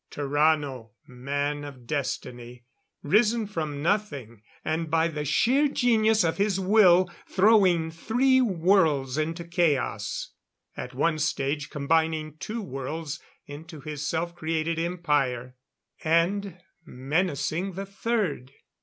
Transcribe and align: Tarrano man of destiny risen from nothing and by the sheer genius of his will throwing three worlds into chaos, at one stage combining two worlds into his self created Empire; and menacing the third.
Tarrano 0.09 0.93
man 1.05 1.63
of 1.63 1.85
destiny 1.85 2.63
risen 3.03 3.45
from 3.45 3.83
nothing 3.83 4.41
and 4.65 4.89
by 4.89 5.07
the 5.07 5.23
sheer 5.23 5.67
genius 5.67 6.23
of 6.23 6.37
his 6.37 6.59
will 6.59 7.11
throwing 7.27 7.91
three 7.91 8.41
worlds 8.41 9.19
into 9.19 9.43
chaos, 9.43 10.31
at 10.75 10.95
one 10.95 11.19
stage 11.19 11.69
combining 11.69 12.35
two 12.37 12.63
worlds 12.63 13.19
into 13.45 13.79
his 13.79 14.03
self 14.03 14.33
created 14.33 14.79
Empire; 14.79 15.55
and 16.03 16.57
menacing 16.83 17.73
the 17.73 17.85
third. 17.85 18.53